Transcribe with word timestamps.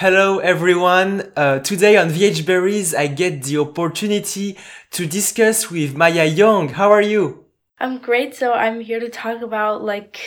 Hello 0.00 0.38
everyone. 0.38 1.30
Uh, 1.36 1.58
today 1.58 1.98
on 1.98 2.08
VH 2.08 2.46
Berries, 2.46 2.94
I 2.94 3.06
get 3.06 3.42
the 3.42 3.58
opportunity 3.58 4.56
to 4.92 5.04
discuss 5.04 5.70
with 5.70 5.94
Maya 5.94 6.24
Young. 6.24 6.70
How 6.70 6.90
are 6.90 7.02
you? 7.02 7.44
I'm 7.78 7.98
great. 7.98 8.34
So 8.34 8.54
I'm 8.54 8.80
here 8.80 8.98
to 8.98 9.10
talk 9.10 9.42
about 9.42 9.84
like 9.84 10.18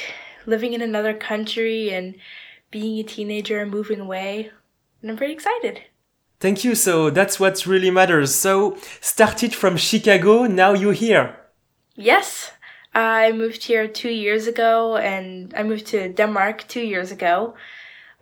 living 0.46 0.74
in 0.74 0.84
another 0.84 1.16
country 1.16 1.90
and 1.90 2.14
being 2.70 3.00
a 3.00 3.04
teenager 3.04 3.62
and 3.62 3.72
moving 3.72 4.00
away. 4.00 4.52
And 5.02 5.10
I'm 5.10 5.18
very 5.18 5.34
excited. 5.34 5.82
Thank 6.40 6.64
you. 6.64 6.76
So 6.76 7.10
that's 7.10 7.40
what 7.40 7.66
really 7.66 7.90
matters. 7.90 8.36
So 8.36 8.78
started 9.02 9.56
from 9.56 9.78
Chicago, 9.78 10.44
now 10.44 10.74
you're 10.74 10.94
here. 10.94 11.36
Yes. 11.96 12.52
I 12.94 13.32
moved 13.32 13.64
here 13.64 13.88
two 13.88 14.12
years 14.12 14.46
ago 14.46 14.98
and 14.98 15.52
I 15.58 15.64
moved 15.64 15.88
to 15.88 16.14
Denmark 16.14 16.68
two 16.68 16.84
years 16.84 17.12
ago. 17.12 17.56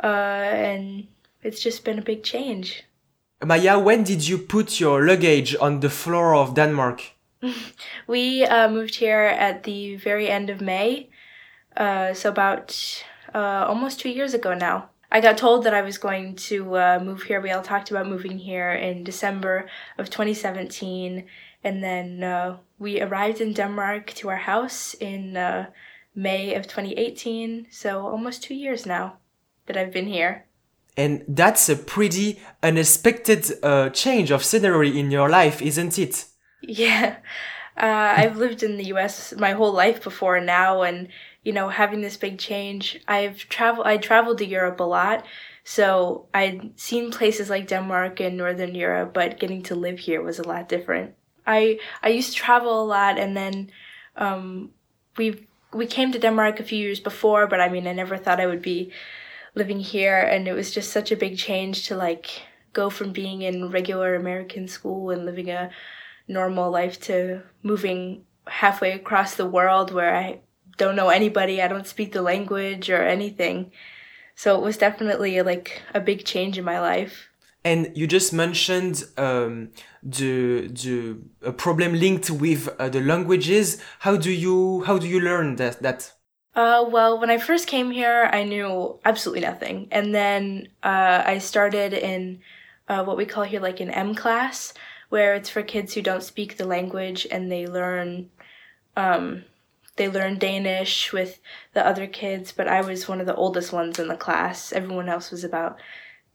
Uh, 0.01 0.07
and 0.07 1.07
it's 1.43 1.61
just 1.61 1.83
been 1.83 1.99
a 1.99 2.03
big 2.03 2.23
change. 2.23 2.83
Maya, 3.43 3.79
when 3.79 4.03
did 4.03 4.27
you 4.27 4.37
put 4.37 4.79
your 4.79 5.05
luggage 5.05 5.55
on 5.59 5.79
the 5.79 5.89
floor 5.89 6.35
of 6.35 6.53
Denmark? 6.53 7.01
we 8.07 8.45
uh, 8.45 8.69
moved 8.69 8.95
here 8.95 9.23
at 9.23 9.63
the 9.63 9.95
very 9.95 10.29
end 10.29 10.49
of 10.49 10.61
May, 10.61 11.09
uh, 11.75 12.13
so 12.13 12.29
about 12.29 13.03
uh, 13.33 13.65
almost 13.67 13.99
two 13.99 14.09
years 14.09 14.33
ago 14.33 14.53
now. 14.53 14.89
I 15.11 15.19
got 15.19 15.37
told 15.37 15.65
that 15.65 15.73
I 15.73 15.81
was 15.81 15.97
going 15.97 16.35
to 16.35 16.77
uh, 16.77 16.99
move 17.03 17.23
here. 17.23 17.41
We 17.41 17.51
all 17.51 17.63
talked 17.63 17.91
about 17.91 18.07
moving 18.07 18.37
here 18.37 18.71
in 18.71 19.03
December 19.03 19.67
of 19.97 20.09
2017, 20.09 21.25
and 21.63 21.83
then 21.83 22.23
uh, 22.23 22.57
we 22.79 23.01
arrived 23.01 23.41
in 23.41 23.53
Denmark 23.53 24.13
to 24.15 24.29
our 24.29 24.37
house 24.37 24.93
in 24.93 25.35
uh, 25.35 25.69
May 26.15 26.53
of 26.53 26.67
2018. 26.67 27.67
So 27.71 28.07
almost 28.07 28.43
two 28.43 28.53
years 28.53 28.85
now 28.85 29.17
that 29.65 29.75
I've 29.75 29.91
been 29.91 30.07
here. 30.07 30.45
And 30.97 31.23
that's 31.27 31.69
a 31.69 31.75
pretty 31.75 32.39
unexpected 32.61 33.45
uh, 33.63 33.89
change 33.89 34.31
of 34.31 34.43
scenery 34.43 34.99
in 34.99 35.09
your 35.09 35.29
life, 35.29 35.61
isn't 35.61 35.97
it? 35.97 36.25
Yeah. 36.61 37.17
Uh, 37.77 38.13
I've 38.17 38.37
lived 38.37 38.63
in 38.63 38.77
the 38.77 38.85
US 38.93 39.33
my 39.37 39.51
whole 39.51 39.71
life 39.71 40.03
before 40.03 40.39
now, 40.41 40.81
and 40.81 41.07
you 41.43 41.53
know, 41.53 41.69
having 41.69 42.01
this 42.01 42.17
big 42.17 42.37
change, 42.37 42.99
I've 43.07 43.37
traveled. 43.49 43.87
I 43.87 43.97
traveled 43.97 44.37
to 44.39 44.45
Europe 44.45 44.79
a 44.79 44.83
lot, 44.83 45.25
so 45.63 46.27
I'd 46.33 46.79
seen 46.79 47.11
places 47.11 47.49
like 47.49 47.67
Denmark 47.67 48.19
and 48.19 48.37
Northern 48.37 48.75
Europe, 48.75 49.13
but 49.13 49.39
getting 49.39 49.63
to 49.63 49.75
live 49.75 49.99
here 49.99 50.21
was 50.21 50.37
a 50.37 50.47
lot 50.47 50.69
different. 50.69 51.15
I 51.47 51.79
I 52.03 52.09
used 52.09 52.33
to 52.33 52.37
travel 52.37 52.83
a 52.83 52.85
lot, 52.85 53.17
and 53.17 53.35
then 53.35 53.71
um, 54.15 54.71
we 55.17 55.47
we 55.73 55.87
came 55.87 56.11
to 56.11 56.19
Denmark 56.19 56.59
a 56.59 56.63
few 56.63 56.77
years 56.77 56.99
before, 56.99 57.47
but 57.47 57.61
I 57.61 57.69
mean, 57.69 57.87
I 57.87 57.93
never 57.93 58.17
thought 58.17 58.41
I 58.41 58.47
would 58.47 58.61
be 58.61 58.91
living 59.55 59.79
here 59.79 60.17
and 60.17 60.47
it 60.47 60.53
was 60.53 60.71
just 60.71 60.91
such 60.91 61.11
a 61.11 61.17
big 61.17 61.37
change 61.37 61.87
to 61.87 61.95
like 61.95 62.41
go 62.73 62.89
from 62.89 63.11
being 63.11 63.41
in 63.41 63.69
regular 63.69 64.15
American 64.15 64.67
school 64.67 65.09
and 65.09 65.25
living 65.25 65.49
a 65.49 65.69
normal 66.27 66.71
life 66.71 66.99
to 67.01 67.41
moving 67.63 68.23
halfway 68.47 68.91
across 68.91 69.35
the 69.35 69.45
world 69.45 69.93
where 69.93 70.15
I 70.15 70.39
don't 70.77 70.95
know 70.95 71.09
anybody, 71.09 71.61
I 71.61 71.67
don't 71.67 71.87
speak 71.87 72.13
the 72.13 72.21
language 72.21 72.89
or 72.89 73.03
anything. 73.03 73.71
So 74.35 74.57
it 74.57 74.63
was 74.63 74.77
definitely 74.77 75.41
like 75.41 75.81
a 75.93 75.99
big 75.99 76.25
change 76.25 76.57
in 76.57 76.65
my 76.65 76.79
life. 76.79 77.29
And 77.63 77.91
you 77.95 78.07
just 78.07 78.33
mentioned 78.33 79.03
um, 79.17 79.69
the 80.01 80.67
the 80.69 81.17
a 81.43 81.51
problem 81.51 81.93
linked 81.93 82.31
with 82.31 82.67
uh, 82.79 82.89
the 82.89 83.01
languages. 83.01 83.79
How 83.99 84.17
do 84.17 84.31
you 84.31 84.83
how 84.85 84.97
do 84.97 85.07
you 85.07 85.19
learn 85.19 85.57
that 85.57 85.83
that? 85.83 86.13
Uh, 86.53 86.85
well, 86.89 87.19
when 87.19 87.29
I 87.29 87.37
first 87.37 87.67
came 87.67 87.91
here, 87.91 88.29
I 88.31 88.43
knew 88.43 88.99
absolutely 89.05 89.41
nothing. 89.41 89.87
And 89.89 90.13
then 90.13 90.67
uh, 90.83 91.23
I 91.25 91.37
started 91.37 91.93
in 91.93 92.41
uh, 92.89 93.03
what 93.03 93.15
we 93.15 93.25
call 93.25 93.43
here 93.43 93.61
like 93.61 93.79
an 93.79 93.89
M 93.89 94.15
class, 94.15 94.73
where 95.09 95.33
it's 95.35 95.49
for 95.49 95.63
kids 95.63 95.93
who 95.93 96.01
don't 96.01 96.23
speak 96.23 96.57
the 96.57 96.67
language 96.67 97.25
and 97.31 97.51
they 97.51 97.67
learn. 97.67 98.29
Um, 98.97 99.45
they 99.97 100.09
learn 100.09 100.39
Danish 100.39 101.13
with 101.13 101.39
the 101.73 101.85
other 101.85 102.07
kids, 102.07 102.51
but 102.51 102.67
I 102.67 102.81
was 102.81 103.07
one 103.07 103.19
of 103.19 103.27
the 103.27 103.35
oldest 103.35 103.71
ones 103.71 103.99
in 103.99 104.07
the 104.07 104.15
class. 104.15 104.73
Everyone 104.73 105.09
else 105.09 105.31
was 105.31 105.43
about 105.43 105.77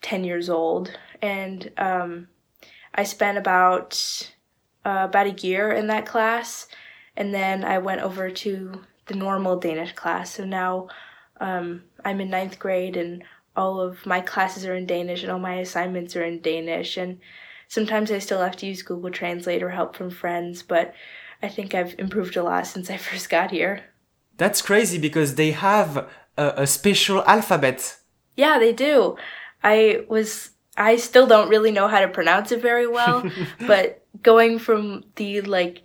10 0.03 0.25
years 0.25 0.49
old. 0.49 0.97
And 1.21 1.71
um, 1.77 2.29
I 2.95 3.05
spent 3.05 3.39
about, 3.39 4.31
uh, 4.85 5.07
about 5.09 5.27
a 5.27 5.47
year 5.47 5.73
in 5.73 5.87
that 5.89 6.07
class. 6.07 6.69
And 7.17 7.35
then 7.35 7.65
I 7.65 7.79
went 7.79 8.03
over 8.03 8.31
to 8.31 8.83
the 9.07 9.15
normal 9.15 9.59
Danish 9.59 9.93
class. 9.93 10.35
So 10.35 10.45
now 10.45 10.89
um, 11.41 11.83
I'm 12.05 12.21
in 12.21 12.31
ninth 12.31 12.59
grade 12.59 12.97
and 12.97 13.25
all 13.57 13.81
of 13.81 14.05
my 14.05 14.21
classes 14.21 14.67
are 14.67 14.75
in 14.75 14.87
Danish 14.87 15.23
and 15.23 15.33
all 15.33 15.39
my 15.39 15.55
assignments 15.57 16.15
are 16.17 16.25
in 16.25 16.41
Danish. 16.41 16.97
And 16.97 17.19
sometimes 17.69 18.11
I 18.11 18.19
still 18.19 18.41
have 18.41 18.57
to 18.57 18.67
use 18.67 18.83
Google 18.83 19.11
Translate 19.11 19.63
or 19.63 19.71
help 19.71 19.97
from 19.97 20.11
friends, 20.11 20.63
but 20.63 20.95
I 21.43 21.49
think 21.49 21.75
I've 21.75 21.95
improved 21.99 22.37
a 22.37 22.43
lot 22.43 22.67
since 22.67 22.91
I 22.91 22.97
first 23.09 23.31
got 23.31 23.51
here. 23.51 23.85
That's 24.37 24.61
crazy 24.61 24.99
because 24.99 25.37
they 25.37 25.53
have 25.53 26.09
a, 26.37 26.53
a 26.57 26.67
special 26.67 27.25
alphabet. 27.25 27.97
Yeah, 28.37 28.59
they 28.59 28.73
do. 28.73 29.17
I 29.63 30.05
was 30.09 30.51
I 30.77 30.97
still 30.97 31.27
don't 31.27 31.49
really 31.49 31.71
know 31.71 31.89
how 31.89 32.01
to 32.01 32.09
pronounce 32.09 32.53
it 32.53 32.61
very 32.61 32.87
well, 32.87 33.25
but 33.67 34.05
going 34.23 34.59
from 34.59 35.05
the 35.17 35.41
like 35.41 35.83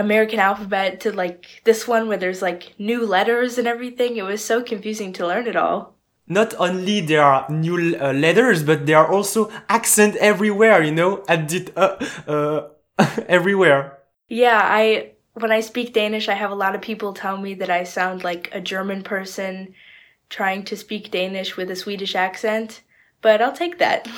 American 0.00 0.38
alphabet 0.38 1.00
to 1.00 1.12
like 1.12 1.60
this 1.64 1.86
one 1.86 2.08
where 2.08 2.16
there's 2.16 2.40
like 2.40 2.74
new 2.78 3.06
letters 3.06 3.58
and 3.58 3.68
everything. 3.68 4.16
It 4.16 4.22
was 4.22 4.42
so 4.42 4.62
confusing 4.62 5.12
to 5.14 5.26
learn 5.26 5.46
it 5.46 5.56
all. 5.56 5.94
Not 6.26 6.54
only 6.58 7.00
there 7.00 7.22
are 7.22 7.48
new 7.50 7.96
uh, 7.96 8.12
letters, 8.12 8.62
but 8.62 8.86
there 8.86 8.96
are 8.98 9.12
also 9.12 9.50
accent 9.68 10.16
everywhere. 10.16 10.82
You 10.82 10.92
know, 10.92 11.16
the 11.26 11.70
uh, 11.76 12.30
uh, 12.30 12.68
everywhere. 13.28 13.98
Yeah, 14.28 14.60
I 14.62 15.12
when 15.34 15.52
I 15.52 15.60
speak 15.60 15.92
Danish, 15.92 16.28
I 16.28 16.34
have 16.34 16.50
a 16.50 16.62
lot 16.64 16.74
of 16.74 16.80
people 16.80 17.12
tell 17.12 17.36
me 17.36 17.52
that 17.54 17.70
I 17.70 17.84
sound 17.84 18.24
like 18.24 18.48
a 18.52 18.60
German 18.60 19.02
person 19.02 19.74
trying 20.30 20.64
to 20.64 20.76
speak 20.76 21.10
Danish 21.10 21.56
with 21.56 21.70
a 21.70 21.76
Swedish 21.76 22.14
accent, 22.14 22.80
but 23.20 23.42
I'll 23.42 23.52
take 23.52 23.78
that. 23.78 24.08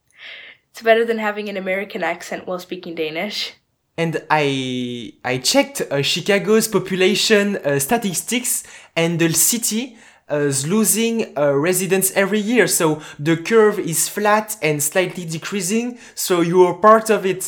it's 0.70 0.82
better 0.82 1.04
than 1.04 1.18
having 1.18 1.48
an 1.48 1.56
American 1.56 2.02
accent 2.02 2.46
while 2.46 2.58
speaking 2.58 2.94
Danish 2.94 3.54
and 4.00 4.12
I 4.30 5.12
I 5.32 5.34
checked 5.52 5.78
uh, 5.82 6.02
Chicago's 6.02 6.66
population 6.68 7.46
uh, 7.56 7.78
statistics, 7.78 8.64
and 8.96 9.18
the 9.18 9.30
city 9.32 9.82
is 10.30 10.66
losing 10.66 11.14
uh, 11.36 11.52
residents 11.68 12.08
every 12.22 12.38
year. 12.52 12.66
So 12.66 12.86
the 13.18 13.36
curve 13.36 13.78
is 13.78 14.08
flat 14.08 14.56
and 14.62 14.82
slightly 14.82 15.24
decreasing. 15.36 15.98
So 16.14 16.40
you 16.40 16.58
are 16.66 16.74
part 16.74 17.10
of 17.10 17.26
it. 17.26 17.42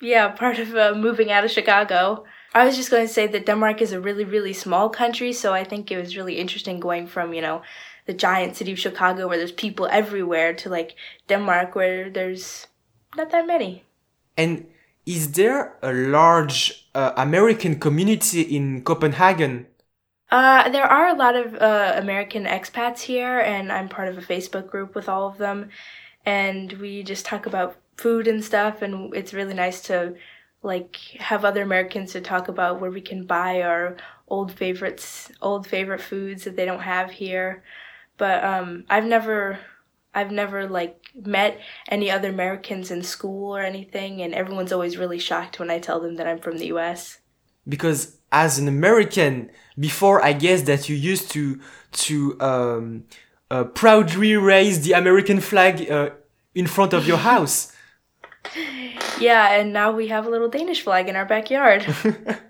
Yeah, 0.00 0.28
part 0.28 0.58
of 0.58 0.74
uh, 0.74 0.94
moving 0.94 1.30
out 1.32 1.44
of 1.44 1.50
Chicago. 1.50 2.24
I 2.54 2.64
was 2.66 2.76
just 2.76 2.90
going 2.90 3.06
to 3.06 3.12
say 3.12 3.26
that 3.28 3.46
Denmark 3.46 3.80
is 3.82 3.92
a 3.92 4.00
really, 4.00 4.24
really 4.24 4.52
small 4.52 4.88
country, 4.88 5.32
so 5.32 5.52
I 5.52 5.64
think 5.64 5.90
it 5.90 5.98
was 5.98 6.16
really 6.16 6.38
interesting 6.38 6.80
going 6.80 7.06
from, 7.06 7.34
you 7.34 7.42
know, 7.42 7.62
the 8.06 8.14
giant 8.14 8.56
city 8.56 8.72
of 8.72 8.78
Chicago 8.78 9.28
where 9.28 9.38
there's 9.38 9.52
people 9.66 9.86
everywhere 9.90 10.54
to 10.54 10.68
like 10.70 10.96
Denmark 11.28 11.74
where 11.74 12.10
there's 12.10 12.66
not 13.16 13.30
that 13.30 13.46
many. 13.46 13.84
And 14.36 14.66
is 15.08 15.32
there 15.32 15.74
a 15.82 15.90
large 15.90 16.86
uh, 16.94 17.12
American 17.16 17.80
community 17.80 18.42
in 18.42 18.82
Copenhagen? 18.82 19.66
Uh, 20.30 20.68
there 20.68 20.84
are 20.84 21.08
a 21.08 21.14
lot 21.14 21.34
of 21.34 21.54
uh, 21.54 21.94
American 21.96 22.44
expats 22.44 23.00
here, 23.00 23.40
and 23.40 23.72
I'm 23.72 23.88
part 23.88 24.08
of 24.08 24.18
a 24.18 24.20
Facebook 24.20 24.68
group 24.68 24.94
with 24.94 25.08
all 25.08 25.26
of 25.26 25.38
them. 25.38 25.70
And 26.26 26.74
we 26.74 27.02
just 27.02 27.24
talk 27.24 27.46
about 27.46 27.78
food 27.96 28.28
and 28.28 28.44
stuff, 28.44 28.82
and 28.82 29.14
it's 29.14 29.32
really 29.32 29.54
nice 29.54 29.80
to 29.84 30.14
like 30.62 30.96
have 31.20 31.42
other 31.42 31.62
Americans 31.62 32.12
to 32.12 32.20
talk 32.20 32.48
about 32.48 32.78
where 32.78 32.90
we 32.90 33.00
can 33.00 33.24
buy 33.24 33.62
our 33.62 33.96
old 34.28 34.52
favorites, 34.52 35.32
old 35.40 35.66
favorite 35.66 36.02
foods 36.02 36.44
that 36.44 36.54
they 36.54 36.66
don't 36.66 36.80
have 36.80 37.10
here. 37.10 37.62
But 38.18 38.44
um, 38.44 38.84
I've 38.90 39.06
never 39.06 39.58
I've 40.14 40.30
never 40.30 40.68
like 40.68 40.98
met 41.14 41.60
any 41.88 42.10
other 42.10 42.28
Americans 42.28 42.90
in 42.90 43.02
school 43.02 43.56
or 43.56 43.62
anything, 43.62 44.22
and 44.22 44.34
everyone's 44.34 44.72
always 44.72 44.96
really 44.96 45.18
shocked 45.18 45.58
when 45.58 45.70
I 45.70 45.78
tell 45.78 46.00
them 46.00 46.16
that 46.16 46.26
I'm 46.26 46.38
from 46.38 46.58
the 46.58 46.66
US. 46.66 47.18
Because 47.68 48.16
as 48.32 48.58
an 48.58 48.68
American, 48.68 49.50
before 49.78 50.24
I 50.24 50.32
guess 50.32 50.62
that 50.62 50.88
you 50.88 50.96
used 50.96 51.30
to 51.32 51.60
to 51.92 52.40
um, 52.40 53.04
uh, 53.50 53.64
proudly 53.64 54.36
raise 54.36 54.82
the 54.84 54.92
American 54.92 55.40
flag 55.40 55.90
uh, 55.90 56.10
in 56.54 56.66
front 56.66 56.92
of 56.92 57.06
your 57.06 57.18
house. 57.18 57.72
yeah, 59.20 59.52
and 59.52 59.72
now 59.72 59.92
we 59.92 60.08
have 60.08 60.26
a 60.26 60.30
little 60.30 60.48
Danish 60.48 60.82
flag 60.82 61.08
in 61.08 61.16
our 61.16 61.24
backyard. 61.24 61.84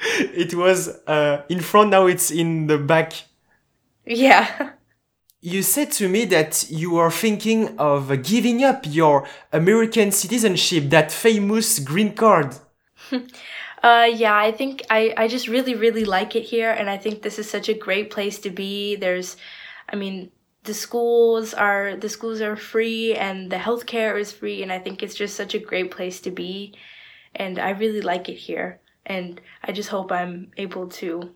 it 0.00 0.54
was 0.54 0.88
uh, 1.06 1.42
in 1.48 1.60
front, 1.60 1.90
now 1.90 2.06
it's 2.06 2.30
in 2.30 2.66
the 2.66 2.78
back. 2.78 3.12
Yeah. 4.06 4.70
You 5.40 5.62
said 5.62 5.92
to 5.92 6.08
me 6.08 6.24
that 6.26 6.68
you 6.68 6.96
are 6.96 7.10
thinking 7.10 7.78
of 7.78 8.22
giving 8.22 8.64
up 8.64 8.84
your 8.86 9.26
American 9.52 10.10
citizenship, 10.10 10.90
that 10.90 11.12
famous 11.12 11.78
green 11.78 12.14
card. 12.14 12.56
uh, 13.82 14.08
yeah, 14.12 14.36
I 14.36 14.50
think 14.50 14.82
I, 14.90 15.14
I 15.16 15.28
just 15.28 15.46
really, 15.46 15.76
really 15.76 16.04
like 16.04 16.34
it 16.34 16.42
here. 16.42 16.72
And 16.72 16.90
I 16.90 16.96
think 16.96 17.22
this 17.22 17.38
is 17.38 17.48
such 17.48 17.68
a 17.68 17.74
great 17.74 18.10
place 18.10 18.40
to 18.40 18.50
be. 18.50 18.96
There's, 18.96 19.36
I 19.88 19.94
mean, 19.94 20.32
the 20.64 20.74
schools 20.74 21.54
are 21.54 21.96
the 21.96 22.08
schools 22.08 22.40
are 22.40 22.56
free 22.56 23.14
and 23.14 23.50
the 23.50 23.56
healthcare 23.56 24.20
is 24.20 24.32
free 24.32 24.62
and 24.62 24.70
I 24.70 24.78
think 24.78 25.02
it's 25.02 25.14
just 25.14 25.34
such 25.34 25.54
a 25.54 25.58
great 25.58 25.90
place 25.90 26.20
to 26.20 26.30
be 26.30 26.74
and 27.34 27.58
I 27.58 27.70
really 27.70 28.02
like 28.02 28.28
it 28.28 28.36
here 28.36 28.80
and 29.06 29.40
I 29.64 29.72
just 29.72 29.88
hope 29.88 30.12
I'm 30.12 30.50
able 30.58 30.88
to 31.00 31.30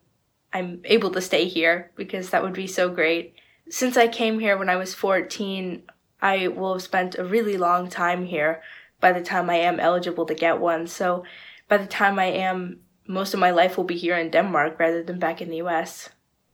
I'm 0.53 0.83
able 0.85 1.11
to 1.13 1.21
stay 1.23 1.47
here 1.49 1.93
because 1.97 2.29
that 2.31 2.43
would 2.43 2.53
be 2.53 2.67
so 2.67 2.91
great. 2.91 3.35
Since 3.69 3.97
I 3.97 4.09
came 4.09 4.39
here 4.39 4.57
when 4.57 4.69
I 4.69 4.77
was 4.77 4.95
14, 4.95 5.83
I 6.21 6.49
will 6.49 6.75
have 6.75 6.83
spent 6.83 7.19
a 7.19 7.25
really 7.25 7.57
long 7.57 7.89
time 7.89 8.27
here 8.27 8.63
by 9.01 9.13
the 9.13 9.23
time 9.23 9.51
I 9.51 9.57
am 9.57 9.81
eligible 9.81 10.27
to 10.27 10.35
get 10.35 10.61
one. 10.61 10.87
So 10.87 11.25
by 11.69 11.79
the 11.79 11.87
time 11.87 12.19
I 12.19 12.27
am 12.27 12.81
most 13.07 13.35
of 13.35 13.41
my 13.41 13.51
life 13.51 13.77
will 13.77 13.85
be 13.85 13.97
here 13.97 14.17
in 14.17 14.31
Denmark 14.31 14.79
rather 14.79 15.03
than 15.03 15.19
back 15.19 15.41
in 15.43 15.51
the 15.51 15.57
US. 15.57 16.09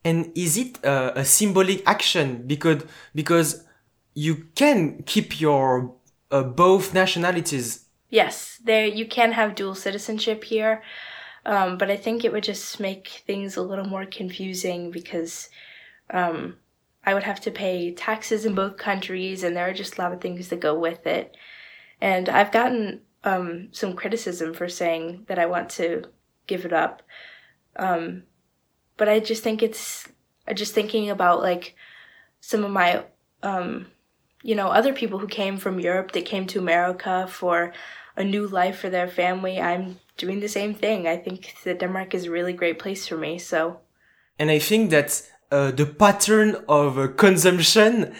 And 0.05 0.32
is 0.34 0.56
it 0.56 0.82
a, 0.84 1.20
a 1.20 1.25
symbolic 1.25 1.82
action 1.87 2.44
because 2.46 2.84
because 3.14 3.64
you 4.14 4.46
can 4.54 5.02
keep 5.04 5.40
your 5.40 5.94
uh, 6.31 6.43
both 6.43 6.94
nationalities? 6.94 7.84
Yes, 8.11 8.58
there 8.64 8.87
you 8.87 9.06
can 9.06 9.32
have 9.32 9.54
dual 9.54 9.75
citizenship 9.75 10.44
here, 10.44 10.82
um, 11.44 11.76
but 11.76 11.90
I 11.90 11.96
think 11.96 12.25
it 12.25 12.32
would 12.32 12.44
just 12.44 12.81
make 12.81 13.22
things 13.26 13.56
a 13.56 13.62
little 13.62 13.84
more 13.84 14.06
confusing 14.06 14.90
because 14.90 15.50
um, 16.11 16.56
I 17.08 17.14
would 17.14 17.22
have 17.22 17.40
to 17.40 17.50
pay 17.50 17.94
taxes 17.94 18.44
in 18.44 18.55
both 18.55 18.76
countries, 18.76 19.43
and 19.43 19.56
there 19.56 19.66
are 19.66 19.72
just 19.72 19.96
a 19.96 20.02
lot 20.02 20.12
of 20.12 20.20
things 20.20 20.49
that 20.49 20.60
go 20.60 20.78
with 20.78 21.06
it. 21.06 21.34
And 22.02 22.28
I've 22.28 22.52
gotten 22.52 23.00
um, 23.25 23.69
some 23.72 23.94
criticism 23.94 24.52
for 24.52 24.69
saying 24.69 25.25
that 25.26 25.38
I 25.38 25.46
want 25.46 25.70
to 25.70 26.05
give 26.46 26.66
it 26.66 26.72
up. 26.75 27.02
Um, 27.76 28.25
but 28.99 29.08
I 29.08 29.20
just 29.20 29.43
think 29.43 29.62
it's 29.62 30.06
just 30.52 30.75
thinking 30.75 31.08
about 31.08 31.40
like 31.40 31.76
some 32.40 32.62
of 32.62 32.70
my 32.70 33.05
um, 33.43 33.87
you 34.43 34.54
know 34.54 34.69
other 34.69 34.93
people 34.93 35.19
who 35.19 35.28
came 35.28 35.56
from 35.56 35.81
Europe 35.81 36.12
that 36.12 36.26
came 36.26 36.46
to 36.49 36.58
America 36.58 37.26
for 37.26 37.72
a 38.19 38.25
new 38.25 38.46
life 38.46 38.78
for 38.78 38.90
their 38.90 39.08
family. 39.08 39.58
I'm 39.58 39.99
doing 40.19 40.40
the 40.40 40.54
same 40.58 40.75
thing. 40.75 41.08
I 41.08 41.16
think 41.16 41.54
that 41.64 41.81
Denmark 41.81 42.14
is 42.14 42.26
a 42.26 42.31
really 42.31 42.52
great 42.52 42.78
place 42.78 43.08
for 43.08 43.16
me. 43.16 43.38
So, 43.38 43.81
and 44.38 44.50
I 44.50 44.58
think 44.58 44.90
that 44.90 45.22
uh, 45.50 45.71
the 45.71 45.87
pattern 45.87 46.56
of 46.69 46.99
uh, 46.99 47.09
consumption 47.09 48.15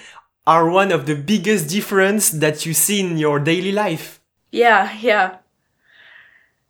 are 0.47 0.71
one 0.71 0.91
of 0.91 1.07
the 1.07 1.15
biggest 1.15 1.69
difference 1.69 2.31
that 2.31 2.65
you 2.65 2.73
see 2.73 3.01
in 3.01 3.19
your 3.19 3.39
daily 3.39 3.73
life. 3.73 4.21
Yeah, 4.51 4.97
yeah. 5.01 5.39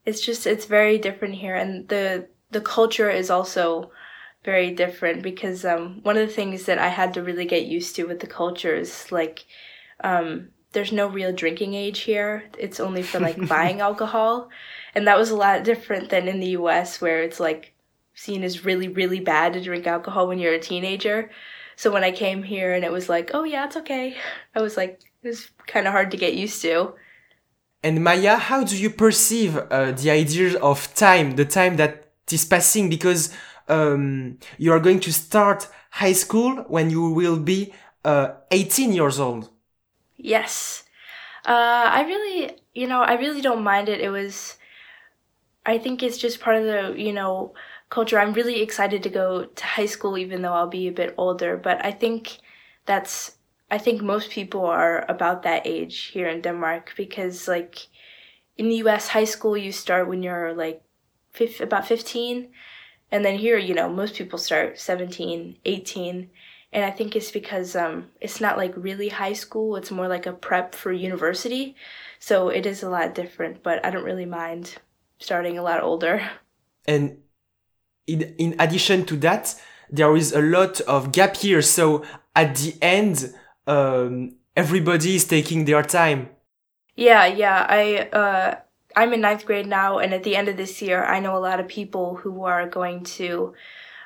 It's 0.04 0.20
just 0.20 0.46
it's 0.46 0.64
very 0.64 0.98
different 0.98 1.34
here, 1.34 1.54
and 1.54 1.86
the 1.88 2.28
the 2.50 2.60
culture 2.60 3.10
is 3.10 3.30
also 3.30 3.90
very 4.44 4.72
different 4.72 5.22
because 5.22 5.64
um, 5.64 6.00
one 6.02 6.16
of 6.16 6.26
the 6.26 6.34
things 6.34 6.64
that 6.64 6.78
I 6.78 6.88
had 6.88 7.14
to 7.14 7.22
really 7.22 7.44
get 7.44 7.66
used 7.66 7.94
to 7.96 8.04
with 8.04 8.20
the 8.20 8.26
culture 8.26 8.74
is 8.74 9.12
like 9.12 9.44
um, 10.02 10.48
there's 10.72 10.92
no 10.92 11.06
real 11.06 11.32
drinking 11.32 11.74
age 11.74 12.00
here. 12.00 12.44
It's 12.58 12.80
only 12.80 13.02
for 13.02 13.20
like 13.20 13.46
buying 13.54 13.80
alcohol, 13.80 14.48
and 14.94 15.06
that 15.06 15.18
was 15.18 15.30
a 15.30 15.36
lot 15.36 15.64
different 15.64 16.10
than 16.10 16.26
in 16.26 16.40
the 16.40 16.56
U.S. 16.60 17.00
where 17.00 17.22
it's 17.22 17.38
like 17.38 17.74
seen 18.18 18.42
as 18.42 18.64
really 18.64 18.88
really 18.88 19.20
bad 19.20 19.52
to 19.52 19.62
drink 19.62 19.86
alcohol 19.86 20.26
when 20.28 20.38
you're 20.38 20.54
a 20.54 20.58
teenager. 20.58 21.30
So 21.76 21.92
when 21.92 22.02
I 22.02 22.10
came 22.10 22.42
here 22.42 22.74
and 22.74 22.84
it 22.84 22.90
was 22.90 23.08
like, 23.08 23.30
oh 23.34 23.44
yeah, 23.44 23.66
it's 23.66 23.76
okay, 23.76 24.16
I 24.54 24.60
was 24.60 24.76
like, 24.76 25.00
it 25.22 25.28
was 25.28 25.50
kind 25.66 25.86
of 25.86 25.92
hard 25.92 26.10
to 26.10 26.16
get 26.16 26.34
used 26.34 26.60
to. 26.62 26.94
And 27.82 28.02
Maya, 28.02 28.36
how 28.36 28.64
do 28.64 28.76
you 28.76 28.90
perceive 28.90 29.56
uh, 29.56 29.92
the 29.92 30.10
idea 30.10 30.58
of 30.58 30.92
time, 30.94 31.36
the 31.36 31.44
time 31.44 31.76
that 31.76 32.10
is 32.30 32.44
passing? 32.44 32.88
Because 32.88 33.32
um, 33.68 34.38
you 34.58 34.72
are 34.72 34.80
going 34.80 34.98
to 35.00 35.12
start 35.12 35.68
high 35.90 36.12
school 36.12 36.64
when 36.66 36.90
you 36.90 37.10
will 37.10 37.38
be 37.38 37.72
uh, 38.04 38.30
18 38.50 38.92
years 38.92 39.20
old. 39.20 39.50
Yes. 40.16 40.82
Uh, 41.46 41.86
I 41.98 42.02
really, 42.02 42.56
you 42.74 42.88
know, 42.88 43.00
I 43.00 43.14
really 43.14 43.40
don't 43.40 43.62
mind 43.62 43.88
it. 43.88 44.00
It 44.00 44.10
was, 44.10 44.56
I 45.68 45.78
think 45.78 46.02
it's 46.02 46.18
just 46.18 46.40
part 46.40 46.56
of 46.56 46.64
the, 46.64 46.94
you 46.96 47.12
know, 47.12 47.54
culture. 47.90 48.18
I'm 48.18 48.32
really 48.32 48.62
excited 48.62 49.02
to 49.02 49.10
go 49.10 49.44
to 49.44 49.64
high 49.64 49.86
school, 49.86 50.16
even 50.16 50.42
though 50.42 50.54
I'll 50.54 50.66
be 50.66 50.88
a 50.88 50.92
bit 50.92 51.14
older. 51.18 51.56
But 51.56 51.84
I 51.84 51.92
think 51.92 52.38
that's, 52.86 53.36
I 53.70 53.78
think 53.78 54.00
most 54.00 54.30
people 54.30 54.64
are 54.64 55.04
about 55.08 55.42
that 55.42 55.66
age 55.66 55.96
here 56.14 56.28
in 56.28 56.40
Denmark 56.40 56.94
because, 56.96 57.46
like, 57.46 57.88
in 58.56 58.68
the 58.68 58.82
US, 58.86 59.08
high 59.08 59.24
school, 59.24 59.56
you 59.56 59.72
start 59.72 60.08
when 60.08 60.22
you're 60.22 60.54
like 60.54 60.82
fifth, 61.32 61.60
about 61.60 61.86
15 61.86 62.48
and 63.10 63.24
then 63.24 63.38
here 63.38 63.56
you 63.58 63.74
know 63.74 63.88
most 63.88 64.14
people 64.14 64.38
start 64.38 64.78
17 64.78 65.56
18 65.64 66.30
and 66.72 66.84
i 66.84 66.90
think 66.90 67.14
it's 67.14 67.30
because 67.30 67.76
um, 67.76 68.08
it's 68.20 68.40
not 68.40 68.56
like 68.56 68.72
really 68.76 69.08
high 69.08 69.32
school 69.32 69.76
it's 69.76 69.90
more 69.90 70.08
like 70.08 70.26
a 70.26 70.32
prep 70.32 70.74
for 70.74 70.92
university 70.92 71.74
so 72.18 72.48
it 72.48 72.66
is 72.66 72.82
a 72.82 72.90
lot 72.90 73.14
different 73.14 73.62
but 73.62 73.84
i 73.84 73.90
don't 73.90 74.04
really 74.04 74.26
mind 74.26 74.76
starting 75.18 75.58
a 75.58 75.62
lot 75.62 75.82
older 75.82 76.28
and 76.86 77.18
in, 78.06 78.22
in 78.38 78.56
addition 78.58 79.04
to 79.04 79.16
that 79.16 79.54
there 79.90 80.14
is 80.16 80.32
a 80.32 80.42
lot 80.42 80.80
of 80.82 81.12
gap 81.12 81.42
years 81.42 81.68
so 81.68 82.04
at 82.34 82.54
the 82.56 82.74
end 82.80 83.34
um, 83.66 84.34
everybody 84.56 85.16
is 85.16 85.24
taking 85.24 85.64
their 85.64 85.82
time 85.82 86.28
yeah 86.96 87.26
yeah 87.26 87.66
i 87.68 88.08
uh, 88.12 88.54
I'm 88.98 89.12
in 89.12 89.20
ninth 89.20 89.46
grade 89.46 89.68
now, 89.68 89.98
and 89.98 90.12
at 90.12 90.24
the 90.24 90.34
end 90.34 90.48
of 90.48 90.56
this 90.56 90.82
year, 90.82 91.04
I 91.04 91.20
know 91.20 91.36
a 91.36 91.38
lot 91.38 91.60
of 91.60 91.68
people 91.68 92.16
who 92.16 92.42
are 92.42 92.68
going 92.68 93.04
to 93.04 93.54